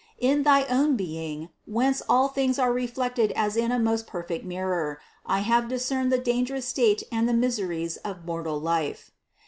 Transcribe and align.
In 0.17 0.41
thy 0.41 0.65
own 0.65 0.95
Being, 0.95 1.49
whence 1.67 2.01
all 2.09 2.27
things 2.27 2.57
are 2.57 2.73
reflected 2.73 3.31
as 3.33 3.55
in 3.55 3.71
a 3.71 3.77
most 3.77 4.07
perfect 4.07 4.43
mirror, 4.43 4.99
I 5.27 5.41
have 5.41 5.67
discerned 5.69 6.11
the 6.11 6.17
dangerous 6.17 6.65
state 6.67 7.03
and 7.11 7.29
the 7.29 7.35
miseries 7.35 7.97
of 7.97 8.25
mortal 8.25 8.59
life. 8.59 9.11